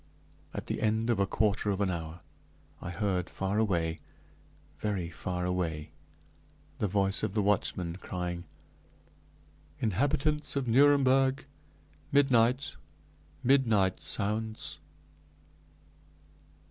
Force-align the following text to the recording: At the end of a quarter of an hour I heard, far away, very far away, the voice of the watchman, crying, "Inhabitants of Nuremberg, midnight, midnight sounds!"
At 0.51 0.65
the 0.65 0.81
end 0.81 1.11
of 1.11 1.19
a 1.19 1.27
quarter 1.27 1.69
of 1.69 1.79
an 1.79 1.91
hour 1.91 2.21
I 2.81 2.89
heard, 2.89 3.29
far 3.29 3.59
away, 3.59 3.99
very 4.79 5.11
far 5.11 5.45
away, 5.45 5.91
the 6.79 6.87
voice 6.87 7.21
of 7.21 7.33
the 7.35 7.41
watchman, 7.43 7.97
crying, 7.97 8.45
"Inhabitants 9.79 10.55
of 10.55 10.67
Nuremberg, 10.67 11.45
midnight, 12.11 12.77
midnight 13.43 14.01
sounds!" 14.01 14.79